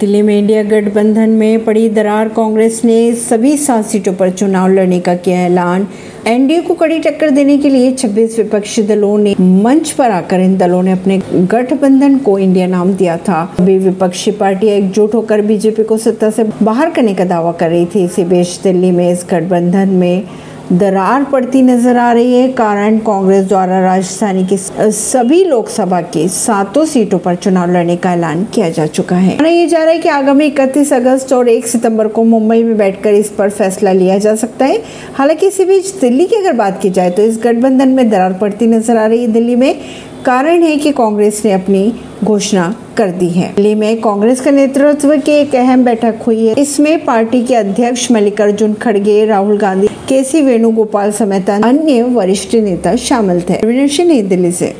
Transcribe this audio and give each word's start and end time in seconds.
दिल्ली 0.00 0.20
में 0.22 0.38
इंडिया 0.38 0.62
गठबंधन 0.62 1.30
में 1.30 1.64
पड़ी 1.64 1.88
दरार 1.88 2.28
कांग्रेस 2.28 2.80
ने 2.84 3.12
सभी 3.12 3.56
सात 3.56 3.84
सीटों 3.84 4.12
पर 4.14 4.30
चुनाव 4.30 4.68
लड़ने 4.68 5.00
का 5.00 5.14
किया 5.14 5.40
ऐलान। 5.40 5.86
एनडीए 6.26 6.60
को 6.60 6.74
कड़ी 6.74 6.98
टक्कर 6.98 7.30
देने 7.30 7.58
के 7.58 7.68
लिए 7.68 7.92
26 7.92 8.38
विपक्षी 8.38 8.82
दलों 8.82 9.18
ने 9.18 9.34
मंच 9.40 9.90
पर 9.90 10.10
आकर 10.10 10.40
इन 10.40 10.56
दलों 10.56 10.82
ने 10.82 10.92
अपने 10.92 11.20
गठबंधन 11.28 12.18
को 12.18 12.38
इंडिया 12.38 12.66
नाम 12.66 12.92
दिया 12.92 13.16
था। 13.16 13.42
अभी 13.60 13.78
विपक्षी 13.78 14.30
पार्टियाँ 14.30 14.76
एकजुट 14.76 15.14
होकर 15.14 15.42
बीजेपी 15.42 15.84
को 15.84 15.98
सत्ता 15.98 16.30
से 16.30 16.44
बाहर 16.62 16.90
करने 16.90 17.14
का 17.14 17.24
दावा 17.24 17.52
कर 17.52 17.70
रही 17.70 17.86
थी। 17.86 18.04
इसी 18.04 18.24
बीच 18.24 18.60
दिल्ली 18.62 18.90
में 18.90 19.12
इस 19.12 19.26
गठबंधन 19.30 19.88
में 19.88 20.22
दरार 20.72 21.22
पड़ती 21.24 21.60
नज़र 21.62 21.96
आ 21.96 22.10
रही 22.12 22.34
है। 22.34 22.48
कारण 22.52 22.98
कांग्रेस 22.98 23.44
द्वारा 23.44 23.80
राजस्थानी 23.80 24.44
की 24.46 24.56
सभी 24.56 25.42
लोकसभा 25.44 26.00
की 26.00 26.26
सातों 26.28 26.84
सीटों 26.84 27.18
पर 27.18 27.34
चुनाव 27.36 27.70
लड़ने 27.70 27.96
का 27.96 28.12
ऐलान 28.12 28.44
किया 28.44 28.68
जा 28.70 28.86
चुका 28.88 29.16
है। 29.16 29.34
माना 29.34 29.48
यह 29.48 29.66
जा 29.68 29.78
रहा 29.78 29.92
है 29.92 29.98
कि 29.98 30.08
आगामी 30.08 30.46
इकतीस 30.46 30.92
अगस्त 30.92 31.32
और 31.32 31.48
एक 31.48 31.66
सितंबर 31.66 32.08
को 32.08 32.24
मुंबई 32.24 32.62
में 32.62 32.76
बैठकर 32.78 33.14
इस 33.14 33.30
पर 33.30 33.50
फैसला 33.50 33.92
लिया 33.92 34.18
जा 34.18 34.34
सकता 34.34 34.64
है। 34.64 34.82
हालाँकि 35.14 35.46
इसी 35.46 35.64
बीच 35.64 35.90
दिल्ली 36.00 36.26
की 36.26 36.36
अगर 36.36 36.52
बात 36.52 36.80
की 36.82 36.90
जाए 36.90 37.10
तो 37.10 37.22
इस 37.22 37.40
गठबंधन 37.44 37.88
में 37.88 38.08
दरार 38.10 38.32
पड़ती 38.32 38.66
नज़र 38.66 38.96
आ 38.96 39.06
रही 39.06 39.22
है 39.22 39.28
दिल्ली 39.28 39.56
में। 39.56 39.74
कारण 40.26 40.62
है 40.62 40.76
कि 40.76 40.92
कांग्रेस 40.92 41.42
ने 41.44 41.52
अपनी 41.52 41.92
घोषणा 42.24 42.74
कर 42.96 43.10
दी 43.10 43.28
है। 43.28 43.52
दिल्ली 43.54 43.74
में 43.74 44.00
कांग्रेस 44.00 44.40
के 44.40 44.50
नेतृत्व 44.50 45.16
की 45.16 45.32
एक 45.32 45.54
अहम 45.54 45.84
बैठक 45.84 46.14
हुई 46.26 46.46
है। 46.46 46.54
इसमें 46.58 47.04
पार्टी 47.04 47.42
के 47.42 47.54
अध्यक्ष 47.54 48.10
मल्लिकार्जुन 48.10 48.74
खड़गे, 48.74 49.24
राहुल 49.24 49.58
गांधी 49.58 49.86
के 49.86 50.24
सी 50.24 50.42
वेणुगोपाल 50.42 51.12
समेत 51.12 51.50
अन्य 51.50 52.02
वरिष्ठ 52.02 52.54
नेता 52.54 52.96
शामिल 52.96 53.40
थे। 53.40 53.60
नई 54.04 54.22
दिल्ली 54.22 54.52
से। 54.52 54.74